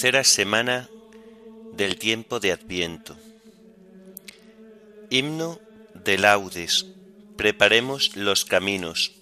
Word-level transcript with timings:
tercera 0.00 0.24
semana 0.24 0.88
del 1.72 1.98
tiempo 1.98 2.40
de 2.40 2.52
Adviento. 2.52 3.18
Himno 5.10 5.60
de 5.92 6.16
laudes. 6.16 6.86
Preparemos 7.36 8.16
los 8.16 8.46
caminos. 8.46 9.12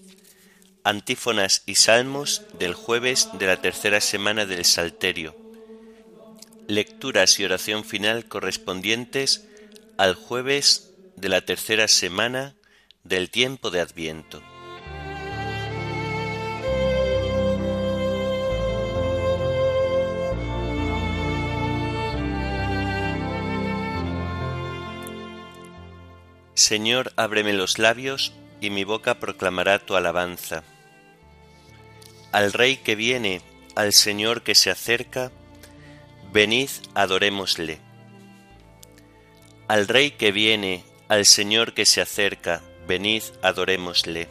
Antífonas 0.84 1.64
y 1.66 1.74
salmos 1.74 2.42
del 2.60 2.74
jueves 2.74 3.28
de 3.32 3.48
la 3.48 3.56
tercera 3.56 4.00
semana 4.00 4.46
del 4.46 4.64
Salterio. 4.64 5.34
Lecturas 6.68 7.40
y 7.40 7.44
oración 7.44 7.82
final 7.82 8.26
correspondientes 8.26 9.48
al 9.96 10.14
jueves 10.14 10.92
de 11.16 11.28
la 11.28 11.40
tercera 11.40 11.88
semana 11.88 12.54
del 13.02 13.30
tiempo 13.30 13.72
de 13.72 13.80
Adviento. 13.80 14.40
Señor, 26.68 27.14
ábreme 27.16 27.54
los 27.54 27.78
labios, 27.78 28.34
y 28.60 28.68
mi 28.68 28.84
boca 28.84 29.14
proclamará 29.14 29.78
tu 29.78 29.96
alabanza. 29.96 30.64
Al 32.30 32.52
Rey 32.52 32.76
que 32.76 32.94
viene, 32.94 33.40
al 33.74 33.94
Señor 33.94 34.42
que 34.42 34.54
se 34.54 34.70
acerca, 34.70 35.32
venid, 36.30 36.68
adorémosle. 36.92 37.78
Al 39.66 39.88
Rey 39.88 40.10
que 40.10 40.30
viene, 40.30 40.84
al 41.08 41.24
Señor 41.24 41.72
que 41.72 41.86
se 41.86 42.02
acerca, 42.02 42.60
venid, 42.86 43.22
adorémosle. 43.40 44.28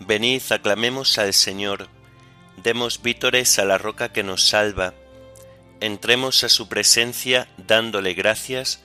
Venid, 0.00 0.42
aclamemos 0.50 1.16
al 1.16 1.32
Señor, 1.32 1.88
demos 2.62 3.00
vítores 3.00 3.58
a 3.58 3.64
la 3.64 3.78
roca 3.78 4.12
que 4.12 4.22
nos 4.22 4.46
salva, 4.46 4.92
entremos 5.80 6.44
a 6.44 6.50
su 6.50 6.68
presencia 6.68 7.48
dándole 7.56 8.12
gracias, 8.12 8.84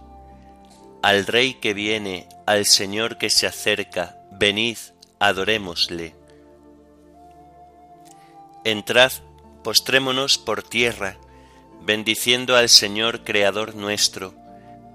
al 1.01 1.25
Rey 1.25 1.55
que 1.55 1.73
viene, 1.73 2.29
al 2.45 2.65
Señor 2.65 3.17
que 3.17 3.31
se 3.31 3.47
acerca, 3.47 4.17
venid, 4.31 4.77
adorémosle. 5.19 6.15
Entrad, 8.63 9.11
postrémonos 9.63 10.37
por 10.37 10.61
tierra, 10.61 11.17
bendiciendo 11.81 12.55
al 12.55 12.69
Señor 12.69 13.23
Creador 13.23 13.73
nuestro, 13.73 14.35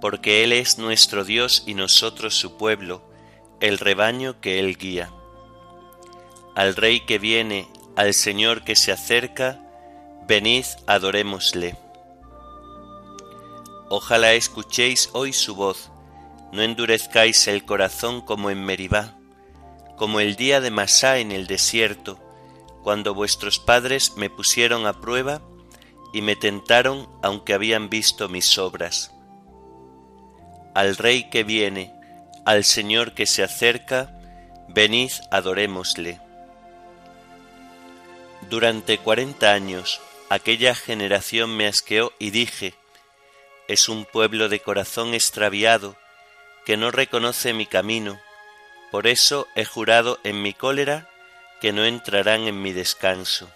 porque 0.01 0.45
Él 0.45 0.53
es 0.53 0.79
nuestro 0.79 1.25
Dios 1.25 1.65
y 1.67 1.75
nosotros 1.75 2.37
su 2.37 2.57
pueblo, 2.57 3.03
el 3.59 3.79
rebaño 3.79 4.41
que 4.41 4.61
Él 4.61 4.77
guía. 4.77 5.11
Al 6.55 6.77
Rey 6.77 7.01
que 7.01 7.19
viene, 7.19 7.69
al 7.97 8.15
Señor 8.15 8.63
que 8.63 8.77
se 8.77 8.93
acerca, 8.93 9.59
venid, 10.29 10.67
adorémosle. 10.87 11.77
Ojalá 13.89 14.35
escuchéis 14.35 15.11
hoy 15.13 15.33
su 15.33 15.57
voz, 15.57 15.91
no 16.53 16.63
endurezcáis 16.63 17.47
el 17.49 17.65
corazón 17.65 18.21
como 18.21 18.51
en 18.51 18.65
Meribá, 18.65 19.19
como 19.97 20.21
el 20.21 20.37
día 20.37 20.61
de 20.61 20.71
Masá 20.71 21.19
en 21.19 21.33
el 21.33 21.47
desierto, 21.47 22.19
cuando 22.83 23.15
vuestros 23.15 23.59
padres 23.59 24.13
me 24.17 24.31
pusieron 24.31 24.87
a 24.87 25.01
prueba 25.01 25.43
y 26.13 26.23
me 26.23 26.37
tentaron 26.37 27.09
aunque 27.23 27.53
habían 27.53 27.89
visto 27.91 28.29
mis 28.29 28.59
obras. 28.59 29.13
Al 30.75 30.97
Rey 30.97 31.29
que 31.31 31.43
viene, 31.43 31.93
al 32.45 32.65
Señor 32.65 33.15
que 33.15 33.27
se 33.27 33.43
acerca, 33.43 34.15
venid 34.69 35.11
adorémosle. 35.31 36.21
Durante 38.49 38.99
cuarenta 38.99 39.53
años 39.53 40.01
aquella 40.29 40.75
generación 40.75 41.57
me 41.57 41.67
asqueó 41.67 42.13
y 42.19 42.31
dije, 42.31 42.75
es 43.69 43.89
un 43.89 44.05
pueblo 44.05 44.49
de 44.49 44.61
corazón 44.61 45.15
extraviado, 45.15 45.97
que 46.67 46.77
no 46.77 46.91
reconoce 46.91 47.55
mi 47.55 47.65
camino, 47.65 48.21
por 48.91 49.07
eso 49.07 49.47
he 49.55 49.65
jurado 49.65 50.19
en 50.25 50.43
mi 50.43 50.53
cólera 50.53 51.09
que 51.61 51.73
no 51.73 51.85
entrarán 51.85 52.49
en 52.49 52.61
mi 52.61 52.73
descanso. 52.73 53.49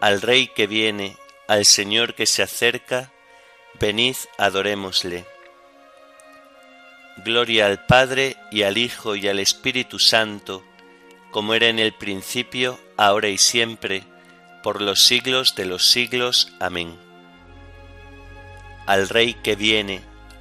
Al 0.00 0.22
Rey 0.22 0.48
que 0.48 0.66
viene, 0.66 1.16
al 1.46 1.66
Señor 1.66 2.14
que 2.14 2.26
se 2.26 2.42
acerca, 2.42 3.12
venid 3.78 4.16
adorémosle. 4.38 5.26
Gloria 7.18 7.66
al 7.66 7.84
Padre 7.84 8.36
y 8.50 8.62
al 8.62 8.78
Hijo 8.78 9.14
y 9.14 9.28
al 9.28 9.38
Espíritu 9.38 9.98
Santo, 9.98 10.64
como 11.30 11.52
era 11.52 11.68
en 11.68 11.78
el 11.78 11.92
principio, 11.92 12.80
ahora 12.96 13.28
y 13.28 13.36
siempre, 13.36 14.02
por 14.62 14.80
los 14.80 15.02
siglos 15.02 15.54
de 15.54 15.66
los 15.66 15.90
siglos. 15.90 16.52
Amén. 16.58 16.98
Al 18.86 19.08
Rey 19.08 19.34
que 19.34 19.56
viene, 19.56 20.02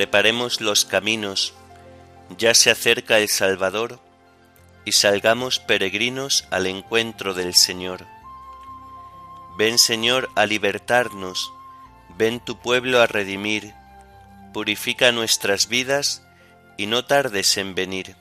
Preparemos 0.00 0.62
los 0.62 0.86
caminos, 0.86 1.52
ya 2.38 2.54
se 2.54 2.70
acerca 2.70 3.18
el 3.18 3.28
Salvador, 3.28 4.00
y 4.86 4.92
salgamos 4.92 5.58
peregrinos 5.58 6.46
al 6.50 6.66
encuentro 6.66 7.34
del 7.34 7.54
Señor. 7.54 8.06
Ven 9.58 9.78
Señor 9.78 10.30
a 10.36 10.46
libertarnos, 10.46 11.52
ven 12.16 12.40
tu 12.40 12.58
pueblo 12.58 13.02
a 13.02 13.08
redimir, 13.08 13.74
purifica 14.54 15.12
nuestras 15.12 15.68
vidas 15.68 16.22
y 16.78 16.86
no 16.86 17.04
tardes 17.04 17.58
en 17.58 17.74
venir. 17.74 18.16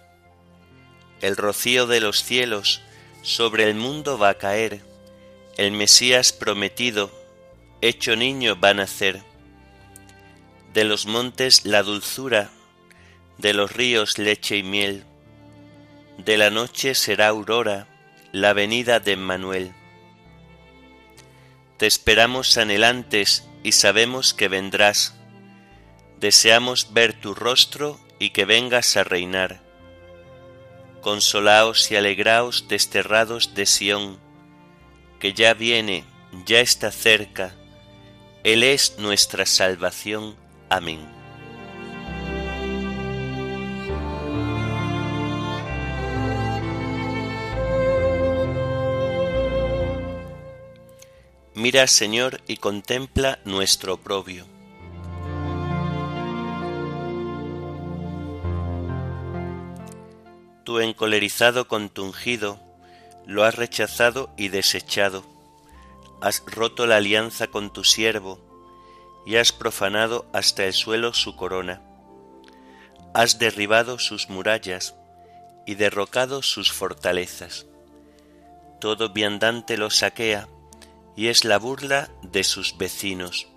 El 1.21 1.37
rocío 1.37 1.87
de 1.87 2.01
los 2.01 2.25
cielos 2.25 2.81
sobre 3.21 3.63
el 3.63 3.75
mundo 3.75 4.17
va 4.17 4.31
a 4.31 4.37
caer, 4.37 4.81
el 5.55 5.71
Mesías 5.71 6.33
prometido, 6.33 7.09
hecho 7.79 8.17
niño 8.17 8.59
va 8.59 8.71
a 8.71 8.73
nacer 8.73 9.28
de 10.73 10.83
los 10.83 11.05
montes 11.05 11.65
la 11.65 11.83
dulzura, 11.83 12.51
de 13.37 13.53
los 13.53 13.71
ríos 13.71 14.17
leche 14.17 14.57
y 14.57 14.63
miel, 14.63 15.05
de 16.17 16.37
la 16.37 16.49
noche 16.49 16.95
será 16.95 17.29
aurora, 17.29 17.87
la 18.31 18.53
venida 18.53 18.99
de 18.99 19.13
Emmanuel. 19.13 19.73
Te 21.77 21.87
esperamos 21.87 22.57
anhelantes 22.57 23.47
y 23.63 23.71
sabemos 23.71 24.33
que 24.33 24.49
vendrás. 24.49 25.15
Deseamos 26.19 26.93
ver 26.93 27.13
tu 27.13 27.33
rostro 27.33 27.99
y 28.19 28.31
que 28.31 28.43
vengas 28.43 28.97
a 28.97 29.05
reinar. 29.05 29.61
Consolaos 31.01 31.89
y 31.91 31.95
alegraos 31.95 32.67
desterrados 32.67 33.55
de 33.55 33.65
Sión, 33.65 34.19
que 35.19 35.33
ya 35.33 35.53
viene, 35.53 36.03
ya 36.45 36.59
está 36.59 36.91
cerca. 36.91 37.55
Él 38.43 38.63
es 38.63 38.99
nuestra 38.99 39.45
salvación 39.45 40.35
Amén. 40.69 41.19
Mira, 51.55 51.87
Señor, 51.87 52.39
y 52.47 52.55
contempla 52.55 53.39
nuestro 53.43 53.95
oprobio. 53.95 54.45
Tú 60.63 60.79
encolerizado 60.79 61.67
con 61.67 61.89
tu 61.89 62.05
ungido, 62.05 62.61
lo 63.25 63.43
has 63.43 63.55
rechazado 63.55 64.29
y 64.37 64.47
desechado, 64.47 65.25
has 66.21 66.43
roto 66.45 66.87
la 66.87 66.95
alianza 66.95 67.47
con 67.47 67.73
tu 67.73 67.83
siervo, 67.83 68.39
y 69.25 69.35
has 69.35 69.51
profanado 69.51 70.25
hasta 70.33 70.65
el 70.65 70.73
suelo 70.73 71.13
su 71.13 71.35
corona. 71.35 71.81
Has 73.13 73.39
derribado 73.39 73.99
sus 73.99 74.29
murallas 74.29 74.95
y 75.65 75.75
derrocado 75.75 76.41
sus 76.41 76.71
fortalezas. 76.71 77.65
Todo 78.79 79.09
viandante 79.09 79.77
lo 79.77 79.89
saquea 79.89 80.47
y 81.15 81.27
es 81.27 81.43
la 81.43 81.57
burla 81.57 82.09
de 82.23 82.43
sus 82.43 82.77
vecinos. 82.77 83.47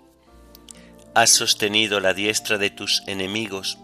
Has 1.15 1.29
sostenido 1.29 1.99
la 1.99 2.13
diestra 2.13 2.57
de 2.57 2.69
tus 2.69 3.03
enemigos 3.07 3.77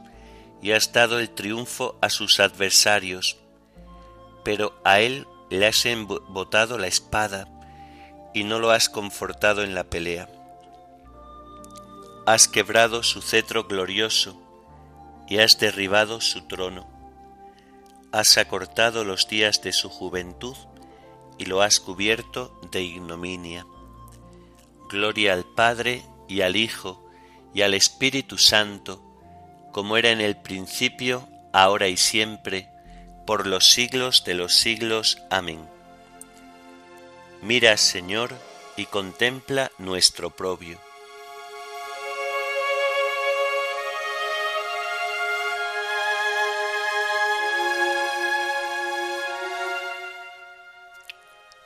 y 0.62 0.72
has 0.72 0.92
dado 0.92 1.20
el 1.20 1.30
triunfo 1.30 1.98
a 2.02 2.10
sus 2.10 2.40
adversarios, 2.40 3.38
pero 4.44 4.80
a 4.84 5.00
él 5.00 5.28
le 5.50 5.66
has 5.66 5.86
embotado 5.86 6.78
la 6.78 6.88
espada 6.88 7.48
y 8.34 8.44
no 8.44 8.60
lo 8.60 8.72
has 8.72 8.90
confortado 8.90 9.64
en 9.64 9.76
la 9.76 9.86
pelea. 9.86 10.28
Has 12.30 12.48
quebrado 12.48 13.02
su 13.02 13.24
cetro 13.24 13.64
glorioso 13.64 14.40
y 15.28 15.40
has 15.40 15.58
derribado 15.58 16.22
su 16.22 16.46
trono. 16.46 16.88
Has 18.12 18.38
acortado 18.38 19.04
los 19.04 19.28
días 19.28 19.64
de 19.64 19.74
su 19.74 19.90
juventud 19.90 20.56
y 21.40 21.46
lo 21.46 21.64
has 21.64 21.80
cubierto 21.80 22.62
de 22.72 22.84
ignominia. 22.84 23.66
Gloria 24.92 25.34
al 25.34 25.44
Padre 25.44 26.04
y 26.28 26.42
al 26.42 26.56
Hijo 26.56 27.04
y 27.56 27.64
al 27.64 27.74
Espíritu 27.74 28.38
Santo, 28.38 29.02
como 29.72 29.98
era 29.98 30.12
en 30.12 30.22
el 30.22 30.38
principio, 30.38 31.28
ahora 31.52 31.88
y 31.88 31.98
siempre, 31.98 32.70
por 33.26 33.48
los 33.48 33.70
siglos 33.70 34.24
de 34.24 34.36
los 34.36 34.54
siglos. 34.54 35.18
Amén. 35.32 35.68
Mira, 37.42 37.76
Señor, 37.78 38.36
y 38.78 38.86
contempla 38.86 39.72
nuestro 39.80 40.30
propio. 40.30 40.89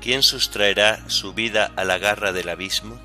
¿Quién 0.00 0.22
sustraerá 0.22 1.08
su 1.10 1.34
vida 1.34 1.72
a 1.76 1.84
la 1.84 1.98
garra 1.98 2.32
del 2.32 2.48
abismo? 2.48 2.98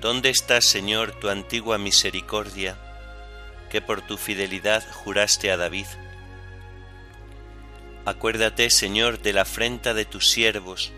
¿Dónde 0.00 0.30
está, 0.30 0.62
Señor, 0.62 1.12
tu 1.12 1.28
antigua 1.28 1.76
misericordia, 1.76 2.78
que 3.70 3.82
por 3.82 4.00
tu 4.00 4.16
fidelidad 4.16 4.82
juraste 4.92 5.50
a 5.50 5.58
David? 5.58 5.86
Acuérdate, 8.06 8.70
Señor, 8.70 9.20
de 9.20 9.34
la 9.34 9.42
afrenta 9.42 9.92
de 9.92 10.06
tus 10.06 10.30
siervos, 10.30 10.92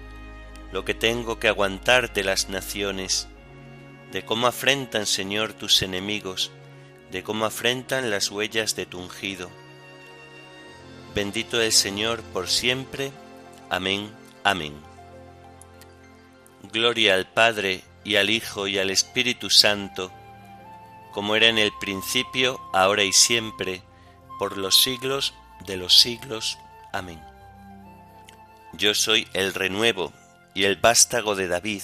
lo 0.70 0.84
que 0.84 0.94
tengo 0.94 1.41
que 1.41 1.49
aguantar 1.49 2.12
de 2.12 2.23
las 2.23 2.49
naciones, 2.49 3.26
de 4.12 4.25
cómo 4.25 4.46
afrentan, 4.46 5.06
Señor, 5.06 5.52
tus 5.52 5.82
enemigos, 5.82 6.52
de 7.11 7.25
cómo 7.25 7.44
afrentan 7.44 8.08
las 8.11 8.31
huellas 8.31 8.76
de 8.76 8.87
tu 8.87 9.00
ungido. 9.00 9.50
Bendito 11.14 11.61
el 11.61 11.73
Señor 11.73 12.23
por 12.32 12.49
siempre. 12.49 13.11
Amén. 13.69 14.12
Amén. 14.48 14.72
Gloria 16.72 17.16
al 17.16 17.26
Padre 17.30 17.82
y 18.02 18.16
al 18.16 18.30
Hijo 18.30 18.66
y 18.66 18.78
al 18.78 18.88
Espíritu 18.88 19.50
Santo, 19.50 20.10
como 21.12 21.36
era 21.36 21.48
en 21.48 21.58
el 21.58 21.70
principio, 21.78 22.58
ahora 22.72 23.04
y 23.04 23.12
siempre, 23.12 23.82
por 24.38 24.56
los 24.56 24.80
siglos 24.80 25.34
de 25.66 25.76
los 25.76 25.98
siglos. 25.98 26.58
Amén. 26.94 27.22
Yo 28.72 28.94
soy 28.94 29.28
el 29.34 29.52
renuevo 29.52 30.14
y 30.54 30.64
el 30.64 30.76
vástago 30.76 31.36
de 31.36 31.46
David, 31.46 31.82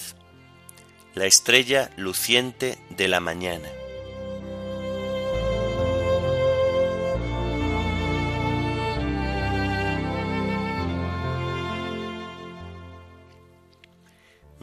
la 1.13 1.27
estrella 1.27 1.91
luciente 1.99 2.79
de 2.89 3.09
la 3.09 3.21
mañana. 3.21 3.69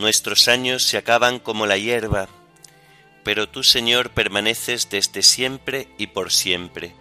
Nuestros 0.01 0.47
años 0.47 0.81
se 0.81 0.97
acaban 0.97 1.37
como 1.37 1.67
la 1.67 1.77
hierba, 1.77 2.27
pero 3.23 3.47
tú, 3.47 3.61
Señor, 3.61 4.09
permaneces 4.09 4.89
desde 4.89 5.21
siempre 5.21 5.89
y 5.99 6.07
por 6.07 6.31
siempre. 6.31 6.95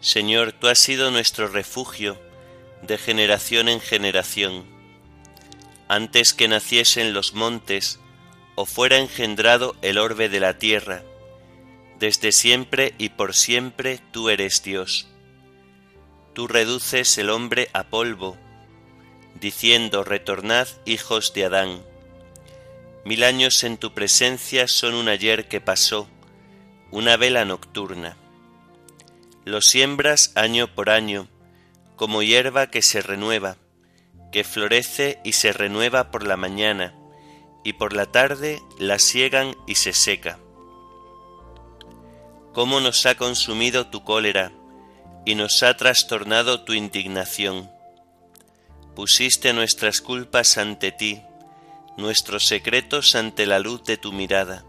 Señor, 0.00 0.52
tú 0.52 0.68
has 0.68 0.78
sido 0.80 1.10
nuestro 1.10 1.48
refugio 1.48 2.20
de 2.82 2.98
generación 2.98 3.70
en 3.70 3.80
generación. 3.80 4.66
Antes 5.88 6.34
que 6.34 6.46
naciesen 6.46 7.14
los 7.14 7.32
montes 7.32 8.00
o 8.54 8.66
fuera 8.66 8.98
engendrado 8.98 9.76
el 9.80 9.96
orbe 9.96 10.28
de 10.28 10.40
la 10.40 10.58
tierra, 10.58 11.02
desde 11.98 12.32
siempre 12.32 12.92
y 12.98 13.08
por 13.08 13.34
siempre 13.34 13.98
tú 14.12 14.28
eres 14.28 14.62
Dios 14.62 15.08
tú 16.38 16.46
reduces 16.46 17.18
el 17.18 17.30
hombre 17.30 17.68
a 17.72 17.88
polvo, 17.88 18.36
diciendo, 19.40 20.04
retornad 20.04 20.68
hijos 20.84 21.32
de 21.34 21.46
Adán. 21.46 21.82
Mil 23.04 23.24
años 23.24 23.64
en 23.64 23.76
tu 23.76 23.92
presencia 23.92 24.68
son 24.68 24.94
un 24.94 25.08
ayer 25.08 25.48
que 25.48 25.60
pasó, 25.60 26.06
una 26.92 27.16
vela 27.16 27.44
nocturna. 27.44 28.16
Lo 29.44 29.60
siembras 29.60 30.30
año 30.36 30.72
por 30.72 30.90
año, 30.90 31.26
como 31.96 32.22
hierba 32.22 32.70
que 32.70 32.82
se 32.82 33.02
renueva, 33.02 33.56
que 34.30 34.44
florece 34.44 35.18
y 35.24 35.32
se 35.32 35.52
renueva 35.52 36.12
por 36.12 36.24
la 36.24 36.36
mañana, 36.36 36.94
y 37.64 37.72
por 37.72 37.92
la 37.92 38.06
tarde 38.06 38.62
la 38.78 39.00
siegan 39.00 39.56
y 39.66 39.74
se 39.74 39.92
seca. 39.92 40.38
¿Cómo 42.52 42.78
nos 42.78 43.06
ha 43.06 43.16
consumido 43.16 43.88
tu 43.88 44.04
cólera? 44.04 44.52
Y 45.28 45.34
nos 45.34 45.62
ha 45.62 45.76
trastornado 45.76 46.62
tu 46.62 46.72
indignación. 46.72 47.70
Pusiste 48.96 49.52
nuestras 49.52 50.00
culpas 50.00 50.56
ante 50.56 50.90
ti, 50.90 51.20
nuestros 51.98 52.46
secretos 52.46 53.14
ante 53.14 53.44
la 53.44 53.58
luz 53.58 53.84
de 53.84 53.98
tu 53.98 54.10
mirada, 54.10 54.64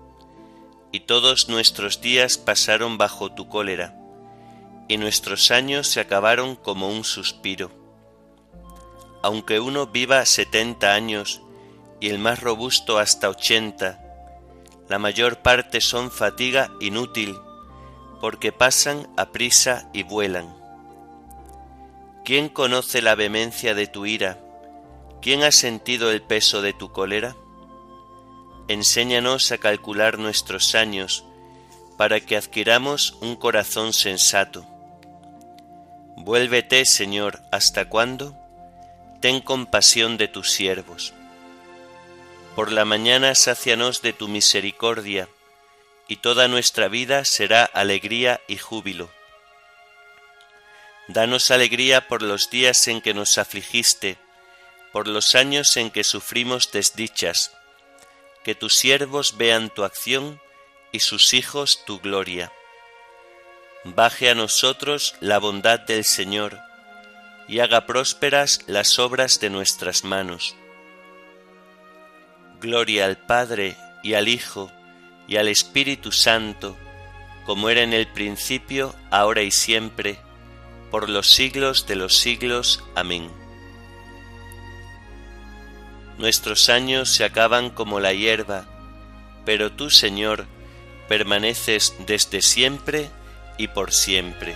y 0.92 1.00
todos 1.00 1.48
nuestros 1.48 2.02
días 2.02 2.38
pasaron 2.38 2.98
bajo 2.98 3.32
tu 3.32 3.48
cólera, 3.48 3.96
y 4.90 4.98
nuestros 4.98 5.50
años 5.50 5.88
se 5.88 6.02
acabaron 6.02 6.58
como 6.58 6.90
un 6.90 7.06
suspiro. 7.06 7.72
Aunque 9.24 9.62
uno 9.62 9.88
viva 9.88 10.26
setenta 10.26 10.94
años 10.94 11.42
y 12.02 12.10
el 12.10 12.20
más 12.20 12.42
robusto 12.42 12.98
hasta 12.98 13.30
ochenta, 13.30 14.04
la 14.90 15.00
mayor 15.00 15.38
parte 15.38 15.80
son 15.80 16.12
fatiga 16.12 16.70
inútil 16.82 17.38
porque 18.20 18.52
pasan 18.52 19.08
a 19.18 19.28
prisa 19.32 19.90
y 19.94 20.04
vuelan. 20.04 20.56
¿Quién 22.26 22.50
conoce 22.50 23.02
la 23.02 23.16
vehemencia 23.16 23.74
de 23.74 23.88
tu 23.88 24.06
ira? 24.06 24.38
¿Quién 25.22 25.44
ha 25.44 25.52
sentido 25.52 26.12
el 26.12 26.22
peso 26.22 26.62
de 26.62 26.74
tu 26.74 26.92
cólera? 26.92 27.36
Enséñanos 28.68 29.52
a 29.52 29.58
calcular 29.58 30.20
nuestros 30.20 30.76
años, 30.76 31.26
para 31.98 32.20
que 32.20 32.38
adquiramos 32.38 33.18
un 33.22 33.36
corazón 33.36 33.94
sensato. 33.94 34.66
Vuélvete, 36.16 36.86
Señor, 36.86 37.42
¿hasta 37.52 37.90
cuándo? 37.90 38.38
Ten 39.22 39.42
compasión 39.42 40.18
de 40.18 40.28
tus 40.28 40.52
siervos. 40.52 41.14
Por 42.56 42.72
la 42.72 42.86
mañana 42.86 43.36
sácianos 43.36 44.02
de 44.02 44.14
tu 44.14 44.28
misericordia, 44.28 45.28
y 46.10 46.18
toda 46.18 46.48
nuestra 46.48 46.88
vida 46.88 47.24
será 47.24 47.64
alegría 47.64 48.42
y 48.48 48.58
júbilo. 48.58 49.12
Danos 51.08 51.52
alegría 51.52 52.08
por 52.08 52.24
los 52.24 52.50
días 52.50 52.88
en 52.88 53.00
que 53.00 53.14
nos 53.14 53.38
afligiste, 53.38 54.18
por 54.92 55.08
los 55.08 55.36
años 55.36 55.78
en 55.78 55.92
que 55.92 56.04
sufrimos 56.04 56.72
desdichas. 56.72 57.56
Que 58.44 58.56
tus 58.56 58.74
siervos 58.74 59.38
vean 59.38 59.70
tu 59.70 59.84
acción 59.84 60.42
y 60.92 61.02
sus 61.02 61.36
hijos 61.36 61.86
tu 61.86 62.00
gloria. 62.00 62.52
Baje 63.84 64.32
a 64.32 64.36
nosotros 64.36 65.16
la 65.20 65.38
bondad 65.38 65.80
del 65.80 66.04
Señor 66.04 66.60
y 67.48 67.60
haga 67.60 67.86
prósperas 67.86 68.62
las 68.66 68.98
obras 68.98 69.40
de 69.40 69.52
nuestras 69.52 70.04
manos. 70.04 70.56
Gloria 72.60 73.06
al 73.06 73.18
Padre 73.18 73.78
y 74.02 74.16
al 74.16 74.28
Hijo 74.28 74.72
y 75.30 75.38
al 75.38 75.48
Espíritu 75.48 76.12
Santo, 76.12 76.76
como 77.46 77.70
era 77.70 77.84
en 77.84 77.94
el 77.94 78.08
principio, 78.08 78.96
ahora 79.12 79.44
y 79.44 79.52
siempre, 79.52 80.18
por 80.90 81.08
los 81.08 81.30
siglos 81.30 81.86
de 81.86 81.96
los 81.96 82.18
siglos. 82.18 82.84
Amén. 82.96 83.30
Nuestros 86.18 86.70
años 86.70 87.10
se 87.10 87.24
acaban 87.24 87.70
como 87.70 88.00
la 88.00 88.12
hierba, 88.12 88.66
pero 89.46 89.72
tú, 89.72 89.92
Señor, 89.92 90.48
permaneces 91.08 91.94
desde 92.08 92.42
siempre 92.42 93.12
y 93.60 93.68
por 93.68 93.94
siempre. 93.94 94.56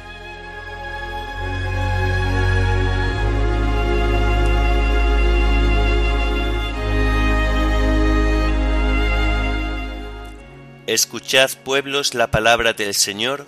Escuchad 10.85 11.49
pueblos 11.63 12.13
la 12.13 12.29
palabra 12.29 12.73
del 12.73 12.93
Señor, 12.93 13.45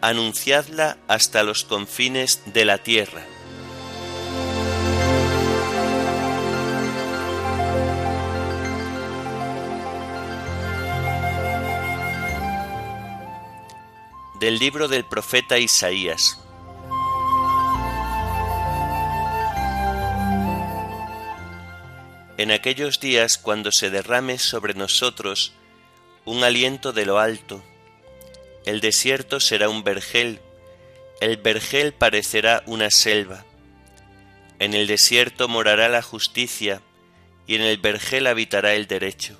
anunciadla 0.00 0.98
hasta 1.06 1.44
los 1.44 1.62
confines 1.62 2.42
de 2.46 2.64
la 2.64 2.78
tierra. 2.78 3.22
Del 14.40 14.58
libro 14.58 14.88
del 14.88 15.04
profeta 15.04 15.58
Isaías. 15.58 16.40
En 22.36 22.50
aquellos 22.50 22.98
días 22.98 23.38
cuando 23.38 23.70
se 23.70 23.90
derrame 23.90 24.40
sobre 24.40 24.74
nosotros 24.74 25.52
un 26.24 26.44
aliento 26.44 26.92
de 26.92 27.06
lo 27.06 27.18
alto. 27.18 27.62
El 28.64 28.80
desierto 28.80 29.40
será 29.40 29.68
un 29.68 29.82
vergel, 29.82 30.40
el 31.20 31.36
vergel 31.36 31.92
parecerá 31.92 32.62
una 32.66 32.90
selva. 32.90 33.44
En 34.58 34.74
el 34.74 34.86
desierto 34.86 35.48
morará 35.48 35.88
la 35.88 36.02
justicia, 36.02 36.82
y 37.46 37.56
en 37.56 37.62
el 37.62 37.78
vergel 37.78 38.26
habitará 38.26 38.74
el 38.74 38.86
derecho. 38.86 39.38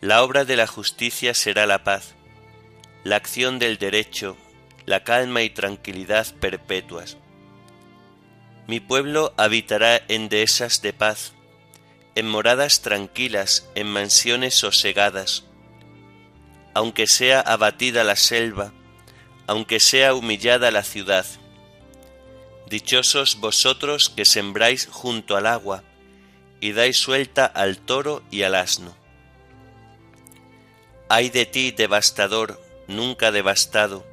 La 0.00 0.22
obra 0.22 0.44
de 0.44 0.56
la 0.56 0.66
justicia 0.66 1.34
será 1.34 1.66
la 1.66 1.84
paz, 1.84 2.14
la 3.04 3.16
acción 3.16 3.58
del 3.58 3.78
derecho, 3.78 4.36
la 4.86 5.04
calma 5.04 5.42
y 5.42 5.50
tranquilidad 5.50 6.26
perpetuas. 6.40 7.16
Mi 8.66 8.80
pueblo 8.80 9.34
habitará 9.36 10.00
en 10.08 10.28
dehesas 10.28 10.80
de 10.80 10.92
paz, 10.92 11.32
en 12.20 12.28
moradas 12.28 12.82
tranquilas, 12.82 13.66
en 13.74 13.86
mansiones 13.86 14.54
sosegadas. 14.54 15.44
Aunque 16.74 17.06
sea 17.06 17.40
abatida 17.40 18.04
la 18.04 18.14
selva, 18.14 18.74
aunque 19.46 19.80
sea 19.80 20.12
humillada 20.12 20.70
la 20.70 20.82
ciudad. 20.82 21.24
Dichosos 22.68 23.40
vosotros 23.40 24.10
que 24.10 24.26
sembráis 24.26 24.86
junto 24.90 25.34
al 25.34 25.46
agua, 25.46 25.82
y 26.60 26.72
dais 26.72 26.98
suelta 26.98 27.46
al 27.46 27.78
toro 27.78 28.22
y 28.30 28.42
al 28.42 28.54
asno. 28.54 28.94
Ay 31.08 31.30
de 31.30 31.46
ti, 31.46 31.70
devastador, 31.70 32.60
nunca 32.86 33.32
devastado, 33.32 34.04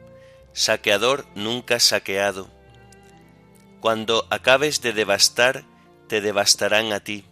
saqueador, 0.53 1.25
nunca 1.35 1.81
saqueado. 1.81 2.47
Cuando 3.81 4.25
acabes 4.29 4.81
de 4.81 4.93
devastar, 4.93 5.65
te 6.07 6.21
devastarán 6.21 6.93
a 6.93 7.01
ti 7.01 7.25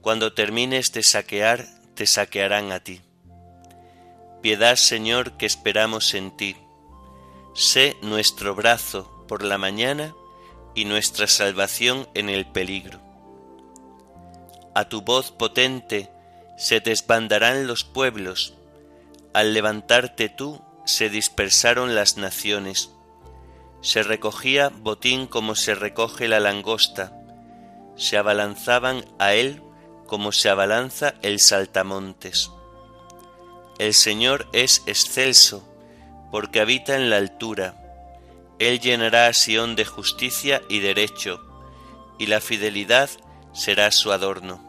cuando 0.00 0.32
termines 0.32 0.92
de 0.92 1.02
saquear, 1.02 1.66
te 1.94 2.06
saquearán 2.06 2.72
a 2.72 2.80
ti. 2.80 3.00
Piedad, 4.42 4.76
Señor, 4.76 5.36
que 5.36 5.44
esperamos 5.44 6.14
en 6.14 6.36
ti. 6.36 6.56
Sé 7.54 7.96
nuestro 8.00 8.54
brazo 8.54 9.24
por 9.28 9.42
la 9.42 9.58
mañana 9.58 10.14
y 10.74 10.86
nuestra 10.86 11.26
salvación 11.26 12.08
en 12.14 12.30
el 12.30 12.46
peligro. 12.46 13.00
A 14.74 14.88
tu 14.88 15.02
voz 15.02 15.32
potente 15.32 16.10
se 16.56 16.80
desbandarán 16.80 17.66
los 17.66 17.84
pueblos, 17.84 18.54
al 19.34 19.52
levantarte 19.52 20.28
tú 20.28 20.62
se 20.86 21.10
dispersaron 21.10 21.94
las 21.94 22.16
naciones. 22.16 22.90
Se 23.82 24.02
recogía 24.02 24.70
botín 24.70 25.26
como 25.26 25.54
se 25.54 25.74
recoge 25.74 26.28
la 26.28 26.40
langosta, 26.40 27.12
se 27.96 28.16
abalanzaban 28.16 29.04
a 29.18 29.34
él 29.34 29.62
como 30.10 30.32
se 30.32 30.48
abalanza 30.48 31.14
el 31.22 31.38
saltamontes. 31.38 32.50
El 33.78 33.94
Señor 33.94 34.48
es 34.52 34.82
excelso, 34.86 35.64
porque 36.32 36.60
habita 36.60 36.96
en 36.96 37.10
la 37.10 37.16
altura. 37.18 37.76
Él 38.58 38.80
llenará 38.80 39.28
a 39.28 39.32
Sión 39.32 39.76
de 39.76 39.84
justicia 39.84 40.62
y 40.68 40.80
derecho, 40.80 41.40
y 42.18 42.26
la 42.26 42.40
fidelidad 42.40 43.08
será 43.52 43.92
su 43.92 44.10
adorno. 44.10 44.60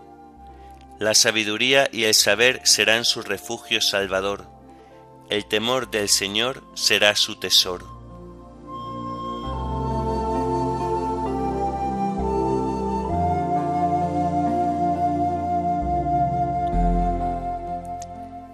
La 0.99 1.15
sabiduría 1.15 1.89
y 1.91 2.03
el 2.03 2.13
saber 2.13 2.61
serán 2.63 3.03
su 3.03 3.23
refugio 3.23 3.81
salvador. 3.81 4.45
El 5.27 5.47
temor 5.47 5.89
del 5.89 6.07
Señor 6.07 6.63
será 6.75 7.15
su 7.15 7.37
tesoro. 7.37 7.90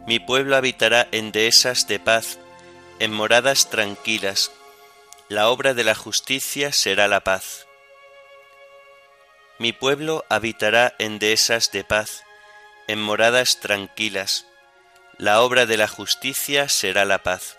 Mi 0.08 0.20
pueblo 0.20 0.56
habitará 0.56 1.06
en 1.12 1.34
dehesas 1.34 1.86
de 1.86 2.00
paz, 2.00 2.40
en 3.00 3.12
moradas 3.12 3.70
tranquilas. 3.70 4.54
La 5.28 5.50
obra 5.50 5.74
de 5.74 5.84
la 5.84 5.96
justicia 5.96 6.72
será 6.72 7.10
la 7.10 7.20
paz. 7.20 7.68
Mi 9.60 9.74
pueblo 9.74 10.24
habitará 10.30 10.96
en 10.98 11.20
dehesas 11.20 11.74
de 11.74 11.84
paz, 11.84 12.24
en 12.88 13.02
moradas 13.02 13.60
tranquilas. 13.60 14.46
La 15.18 15.42
obra 15.42 15.66
de 15.66 15.76
la 15.76 15.90
justicia 15.90 16.70
será 16.70 17.04
la 17.04 17.22
paz. 17.22 17.58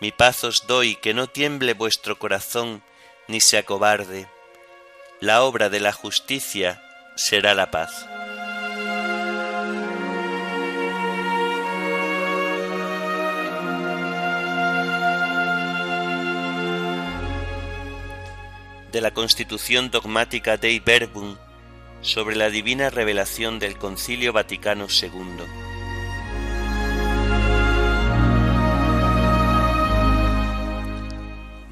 Mi 0.00 0.10
paz 0.10 0.42
os 0.42 0.66
doy, 0.66 0.96
que 0.96 1.14
no 1.14 1.28
tiemble 1.28 1.74
vuestro 1.74 2.18
corazón, 2.18 2.82
ni 3.28 3.40
se 3.40 3.58
acobarde. 3.58 4.26
La 5.20 5.44
obra 5.44 5.68
de 5.68 5.78
la 5.78 5.92
justicia 5.92 6.82
será 7.14 7.54
la 7.54 7.70
paz. 7.70 8.08
De 18.94 19.00
la 19.00 19.10
Constitución 19.10 19.90
dogmática 19.90 20.56
Dei 20.56 20.78
Verbum 20.78 21.36
sobre 22.00 22.36
la 22.36 22.48
divina 22.48 22.90
revelación 22.90 23.58
del 23.58 23.76
Concilio 23.76 24.32
Vaticano 24.32 24.86
II. 24.86 25.44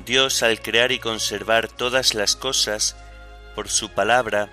Dios 0.04 0.42
al 0.42 0.60
crear 0.60 0.90
y 0.90 0.98
conservar 0.98 1.68
todas 1.68 2.14
las 2.14 2.34
cosas 2.34 2.96
por 3.54 3.68
su 3.68 3.90
palabra, 3.90 4.50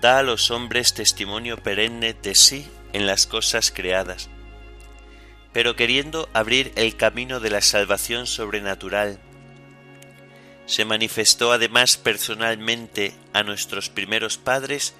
da 0.00 0.20
a 0.20 0.22
los 0.22 0.52
hombres 0.52 0.94
testimonio 0.94 1.56
perenne 1.56 2.14
de 2.14 2.36
sí 2.36 2.70
en 2.92 3.08
las 3.08 3.26
cosas 3.26 3.72
creadas. 3.72 4.28
Pero 5.52 5.74
queriendo 5.74 6.28
abrir 6.34 6.70
el 6.76 6.96
camino 6.96 7.40
de 7.40 7.50
la 7.50 7.60
salvación 7.60 8.28
sobrenatural, 8.28 9.18
se 10.70 10.84
manifestó 10.84 11.50
además 11.50 11.96
personalmente 11.96 13.12
a 13.32 13.42
nuestros 13.42 13.88
primeros 13.88 14.38
padres 14.38 14.94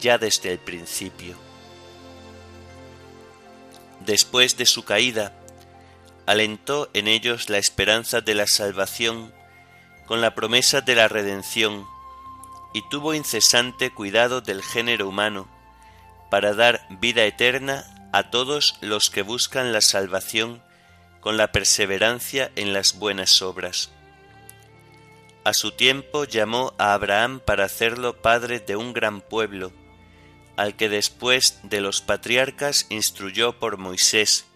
ya 0.00 0.18
desde 0.18 0.50
el 0.50 0.58
principio. 0.58 1.36
Después 4.00 4.56
de 4.56 4.66
su 4.66 4.84
caída, 4.84 5.32
alentó 6.26 6.90
en 6.92 7.06
ellos 7.06 7.50
la 7.50 7.58
esperanza 7.58 8.20
de 8.20 8.34
la 8.34 8.48
salvación 8.48 9.32
con 10.06 10.20
la 10.20 10.34
promesa 10.34 10.80
de 10.80 10.96
la 10.96 11.06
redención 11.06 11.86
y 12.74 12.82
tuvo 12.88 13.14
incesante 13.14 13.92
cuidado 13.92 14.40
del 14.40 14.60
género 14.60 15.08
humano 15.08 15.46
para 16.32 16.52
dar 16.52 16.84
vida 16.98 17.24
eterna 17.24 18.10
a 18.12 18.30
todos 18.30 18.74
los 18.80 19.08
que 19.08 19.22
buscan 19.22 19.72
la 19.72 19.82
salvación 19.82 20.64
con 21.20 21.36
la 21.36 21.52
perseverancia 21.52 22.50
en 22.56 22.72
las 22.72 22.98
buenas 22.98 23.40
obras. 23.40 23.92
A 25.44 25.54
su 25.54 25.72
tiempo 25.72 26.24
llamó 26.24 26.72
a 26.78 26.94
Abraham 26.94 27.40
para 27.40 27.64
hacerlo 27.64 28.20
padre 28.20 28.60
de 28.60 28.76
un 28.76 28.92
gran 28.92 29.20
pueblo, 29.20 29.72
al 30.56 30.76
que 30.76 30.88
después 30.88 31.58
de 31.64 31.80
los 31.80 32.00
patriarcas 32.00 32.86
instruyó 32.90 33.58
por 33.58 33.76
Moisés 33.76 34.46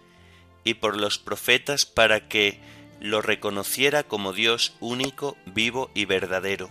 y 0.62 0.74
por 0.74 0.96
los 0.96 1.18
profetas 1.18 1.86
para 1.86 2.28
que 2.28 2.60
lo 3.00 3.20
reconociera 3.20 4.04
como 4.04 4.32
Dios 4.32 4.74
único, 4.80 5.36
vivo 5.46 5.90
y 5.94 6.04
verdadero, 6.04 6.70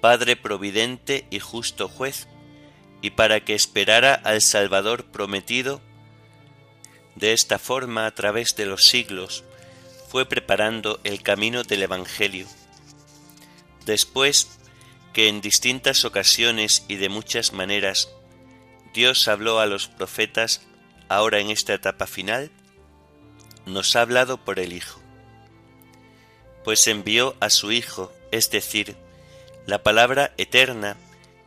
Padre 0.00 0.36
providente 0.36 1.26
y 1.30 1.38
justo 1.38 1.88
juez, 1.88 2.28
y 3.00 3.12
para 3.12 3.40
que 3.40 3.54
esperara 3.54 4.12
al 4.14 4.42
Salvador 4.42 5.06
prometido, 5.06 5.80
de 7.14 7.32
esta 7.32 7.58
forma, 7.58 8.04
a 8.04 8.14
través 8.14 8.54
de 8.54 8.66
los 8.66 8.82
siglos, 8.84 9.44
fue 10.14 10.26
preparando 10.26 11.00
el 11.02 11.24
camino 11.24 11.64
del 11.64 11.82
Evangelio. 11.82 12.46
Después 13.84 14.60
que 15.12 15.26
en 15.26 15.40
distintas 15.40 16.04
ocasiones 16.04 16.84
y 16.86 16.94
de 16.94 17.08
muchas 17.08 17.52
maneras 17.52 18.08
Dios 18.92 19.26
habló 19.26 19.58
a 19.58 19.66
los 19.66 19.88
profetas, 19.88 20.60
ahora 21.08 21.40
en 21.40 21.50
esta 21.50 21.74
etapa 21.74 22.06
final, 22.06 22.52
nos 23.66 23.96
ha 23.96 24.02
hablado 24.02 24.36
por 24.36 24.60
el 24.60 24.72
Hijo. 24.72 25.00
Pues 26.62 26.86
envió 26.86 27.34
a 27.40 27.50
su 27.50 27.72
Hijo, 27.72 28.12
es 28.30 28.52
decir, 28.52 28.94
la 29.66 29.82
palabra 29.82 30.32
eterna 30.36 30.96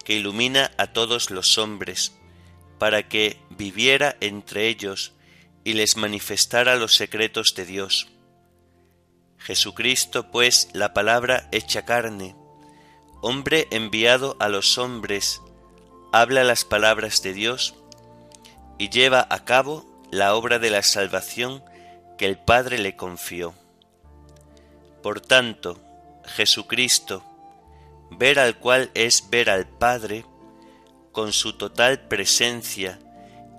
que 0.03 0.15
ilumina 0.15 0.71
a 0.77 0.87
todos 0.87 1.31
los 1.31 1.57
hombres, 1.57 2.11
para 2.79 3.07
que 3.07 3.37
viviera 3.49 4.17
entre 4.19 4.67
ellos 4.67 5.13
y 5.63 5.71
les 5.71 5.95
manifestara 5.95 6.75
los 6.75 6.95
secretos 6.95 7.53
de 7.55 7.65
Dios. 7.65 8.09
Jesucristo, 9.47 10.29
pues, 10.29 10.67
la 10.73 10.93
palabra 10.93 11.47
hecha 11.53 11.85
carne, 11.85 12.35
hombre 13.21 13.69
enviado 13.71 14.35
a 14.41 14.49
los 14.49 14.77
hombres, 14.77 15.41
habla 16.11 16.43
las 16.43 16.65
palabras 16.65 17.21
de 17.21 17.31
Dios 17.31 17.73
y 18.77 18.89
lleva 18.89 19.25
a 19.29 19.45
cabo 19.45 19.85
la 20.11 20.35
obra 20.35 20.59
de 20.59 20.69
la 20.69 20.83
salvación 20.83 21.63
que 22.17 22.25
el 22.25 22.37
Padre 22.37 22.77
le 22.77 22.97
confió. 22.97 23.53
Por 25.01 25.21
tanto, 25.21 25.79
Jesucristo, 26.25 27.23
ver 28.11 28.39
al 28.39 28.57
cual 28.59 28.91
es 28.95 29.29
ver 29.29 29.49
al 29.49 29.65
Padre, 29.65 30.25
con 31.13 31.31
su 31.31 31.53
total 31.53 32.09
presencia 32.09 32.99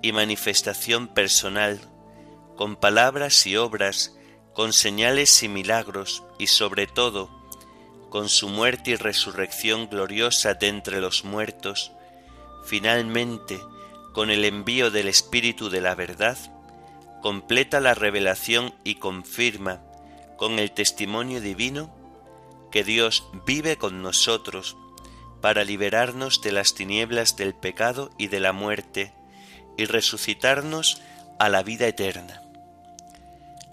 y 0.03 0.11
manifestación 0.11 1.07
personal, 1.07 1.79
con 2.55 2.75
palabras 2.75 3.47
y 3.47 3.57
obras, 3.57 4.18
con 4.53 4.73
señales 4.73 5.43
y 5.43 5.47
milagros, 5.47 6.23
y 6.37 6.47
sobre 6.47 6.87
todo, 6.87 7.29
con 8.09 8.29
su 8.29 8.49
muerte 8.49 8.91
y 8.91 8.95
resurrección 8.95 9.89
gloriosa 9.89 10.53
de 10.55 10.67
entre 10.67 10.99
los 10.99 11.23
muertos, 11.23 11.91
finalmente, 12.65 13.59
con 14.13 14.31
el 14.31 14.43
envío 14.45 14.91
del 14.91 15.07
Espíritu 15.07 15.69
de 15.69 15.81
la 15.81 15.95
verdad, 15.95 16.37
completa 17.21 17.79
la 17.79 17.93
revelación 17.93 18.73
y 18.83 18.95
confirma, 18.95 19.81
con 20.37 20.57
el 20.57 20.71
testimonio 20.71 21.41
divino, 21.41 21.93
que 22.71 22.83
Dios 22.83 23.27
vive 23.45 23.77
con 23.77 24.01
nosotros 24.01 24.77
para 25.41 25.63
liberarnos 25.63 26.41
de 26.41 26.51
las 26.51 26.73
tinieblas 26.73 27.35
del 27.35 27.53
pecado 27.53 28.09
y 28.17 28.27
de 28.27 28.39
la 28.39 28.53
muerte 28.53 29.13
y 29.77 29.85
resucitarnos 29.85 31.01
a 31.39 31.49
la 31.49 31.63
vida 31.63 31.87
eterna. 31.87 32.48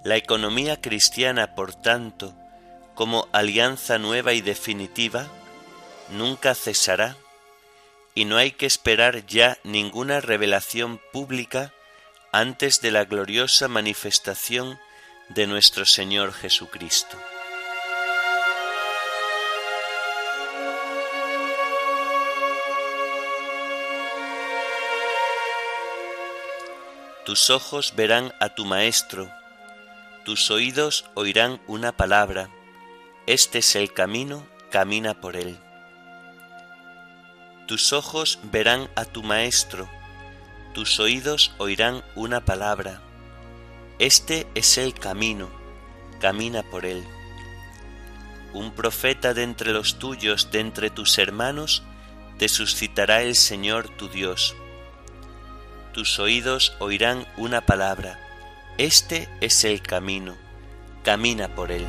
La 0.06 0.16
economía 0.16 0.80
cristiana, 0.80 1.56
por 1.56 1.74
tanto, 1.74 2.32
como 2.94 3.28
alianza 3.32 3.98
nueva 3.98 4.34
y 4.34 4.40
definitiva, 4.40 5.26
nunca 6.10 6.54
cesará 6.54 7.16
y 8.14 8.24
no 8.24 8.36
hay 8.36 8.52
que 8.52 8.66
esperar 8.66 9.26
ya 9.26 9.58
ninguna 9.64 10.20
revelación 10.20 11.00
pública 11.12 11.72
antes 12.30 12.80
de 12.82 12.92
la 12.92 13.04
gloriosa 13.04 13.66
manifestación 13.66 14.78
de 15.30 15.48
nuestro 15.48 15.84
Señor 15.84 16.32
Jesucristo. 16.32 17.18
Tus 27.24 27.50
ojos 27.50 27.94
verán 27.96 28.32
a 28.38 28.50
tu 28.50 28.64
Maestro, 28.64 29.28
tus 30.26 30.50
oídos 30.50 31.04
oirán 31.14 31.60
una 31.68 31.92
palabra, 31.92 32.50
este 33.28 33.58
es 33.58 33.76
el 33.76 33.92
camino, 33.92 34.44
camina 34.72 35.20
por 35.20 35.36
él. 35.36 35.56
Tus 37.68 37.92
ojos 37.92 38.40
verán 38.42 38.90
a 38.96 39.04
tu 39.04 39.22
Maestro, 39.22 39.88
tus 40.74 40.98
oídos 40.98 41.52
oirán 41.58 42.02
una 42.16 42.44
palabra, 42.44 43.00
este 44.00 44.48
es 44.56 44.78
el 44.78 44.94
camino, 44.94 45.48
camina 46.20 46.64
por 46.64 46.86
él. 46.86 47.04
Un 48.52 48.72
profeta 48.72 49.32
de 49.32 49.44
entre 49.44 49.70
los 49.70 50.00
tuyos, 50.00 50.50
de 50.50 50.58
entre 50.58 50.90
tus 50.90 51.18
hermanos, 51.18 51.84
te 52.36 52.48
suscitará 52.48 53.22
el 53.22 53.36
Señor 53.36 53.90
tu 53.90 54.08
Dios. 54.08 54.56
Tus 55.92 56.18
oídos 56.18 56.74
oirán 56.80 57.28
una 57.36 57.60
palabra, 57.60 58.25
este 58.78 59.26
es 59.40 59.64
el 59.64 59.80
camino, 59.80 60.36
camina 61.02 61.54
por 61.54 61.72
él. 61.72 61.86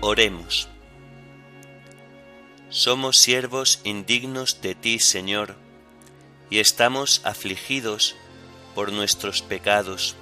Oremos. 0.00 0.68
Somos 2.68 3.18
siervos 3.18 3.80
indignos 3.82 4.62
de 4.62 4.76
ti, 4.76 5.00
Señor, 5.00 5.56
y 6.48 6.60
estamos 6.60 7.22
afligidos 7.24 8.14
por 8.76 8.92
nuestros 8.92 9.42
pecados. 9.42 10.14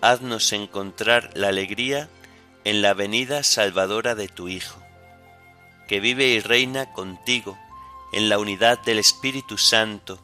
Haznos 0.00 0.50
encontrar 0.54 1.30
la 1.34 1.48
alegría 1.48 2.08
en 2.64 2.80
la 2.80 2.94
venida 2.94 3.42
salvadora 3.42 4.14
de 4.14 4.28
tu 4.28 4.48
Hijo, 4.48 4.80
que 5.88 6.00
vive 6.00 6.28
y 6.28 6.40
reina 6.40 6.90
contigo 6.94 7.58
en 8.14 8.30
la 8.30 8.38
unidad 8.38 8.78
del 8.82 8.98
Espíritu 8.98 9.58
Santo, 9.58 10.23